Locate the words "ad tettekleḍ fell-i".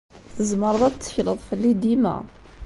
0.83-1.71